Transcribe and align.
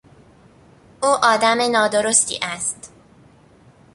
او 1.03 1.09
آدم 1.23 1.61
نادرستی 1.71 2.39
است. 2.41 2.93